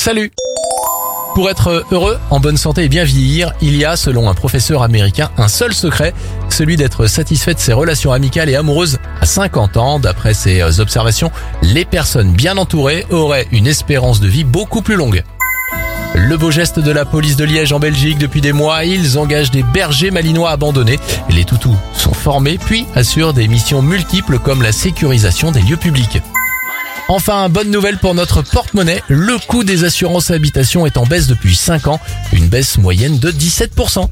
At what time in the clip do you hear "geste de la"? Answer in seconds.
16.50-17.04